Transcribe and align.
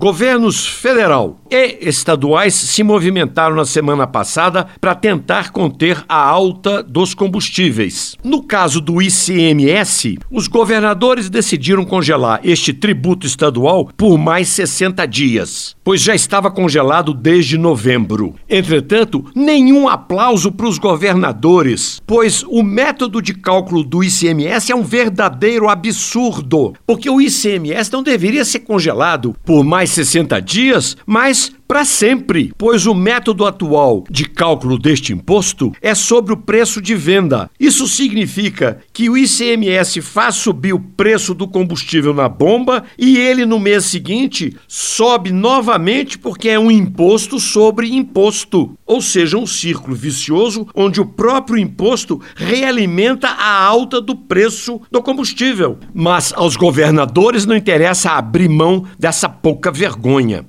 Governos 0.00 0.66
federal 0.66 1.36
e 1.50 1.76
estaduais 1.82 2.54
se 2.54 2.82
movimentaram 2.82 3.54
na 3.54 3.66
semana 3.66 4.06
passada 4.06 4.66
para 4.80 4.94
tentar 4.94 5.50
conter 5.50 6.02
a 6.08 6.16
alta 6.16 6.82
dos 6.82 7.12
combustíveis. 7.12 8.16
No 8.24 8.42
caso 8.42 8.80
do 8.80 9.02
ICMS, 9.02 10.18
os 10.30 10.48
governadores 10.48 11.28
decidiram 11.28 11.84
congelar 11.84 12.40
este 12.42 12.72
tributo 12.72 13.26
estadual 13.26 13.90
por 13.94 14.16
mais 14.16 14.48
60 14.48 15.04
dias, 15.06 15.76
pois 15.84 16.00
já 16.00 16.14
estava 16.14 16.50
congelado 16.50 17.12
desde 17.12 17.58
novembro. 17.58 18.36
Entretanto, 18.48 19.26
nenhum 19.34 19.86
aplauso 19.86 20.50
para 20.50 20.66
os 20.66 20.78
governadores, 20.78 22.00
pois 22.06 22.42
o 22.44 22.62
método 22.62 23.20
de 23.20 23.34
cálculo 23.34 23.84
do 23.84 24.02
ICMS 24.02 24.72
é 24.72 24.74
um 24.74 24.82
verdadeiro 24.82 25.68
absurdo, 25.68 26.72
porque 26.86 27.10
o 27.10 27.20
ICMS 27.20 27.92
não 27.92 28.02
deveria 28.02 28.46
ser 28.46 28.60
congelado 28.60 29.36
por 29.44 29.62
mais 29.62 29.89
60 29.90 30.40
dias, 30.40 30.96
mas 31.06 31.52
para 31.70 31.84
sempre, 31.84 32.52
pois 32.58 32.84
o 32.84 32.92
método 32.92 33.46
atual 33.46 34.02
de 34.10 34.24
cálculo 34.24 34.76
deste 34.76 35.12
imposto 35.12 35.72
é 35.80 35.94
sobre 35.94 36.32
o 36.32 36.36
preço 36.36 36.82
de 36.82 36.96
venda. 36.96 37.48
Isso 37.60 37.86
significa 37.86 38.80
que 38.92 39.08
o 39.08 39.16
ICMS 39.16 40.02
faz 40.02 40.34
subir 40.34 40.72
o 40.72 40.80
preço 40.80 41.32
do 41.32 41.46
combustível 41.46 42.12
na 42.12 42.28
bomba 42.28 42.82
e 42.98 43.16
ele 43.16 43.46
no 43.46 43.60
mês 43.60 43.84
seguinte 43.84 44.56
sobe 44.66 45.30
novamente 45.30 46.18
porque 46.18 46.48
é 46.48 46.58
um 46.58 46.72
imposto 46.72 47.38
sobre 47.38 47.94
imposto, 47.94 48.76
ou 48.84 49.00
seja, 49.00 49.38
um 49.38 49.46
círculo 49.46 49.94
vicioso 49.94 50.66
onde 50.74 51.00
o 51.00 51.06
próprio 51.06 51.56
imposto 51.56 52.20
realimenta 52.34 53.28
a 53.28 53.62
alta 53.62 54.00
do 54.00 54.16
preço 54.16 54.80
do 54.90 55.00
combustível. 55.00 55.78
Mas 55.94 56.32
aos 56.34 56.56
governadores 56.56 57.46
não 57.46 57.54
interessa 57.54 58.10
abrir 58.10 58.48
mão 58.48 58.84
dessa 58.98 59.28
pouca 59.28 59.70
vergonha. 59.80 60.44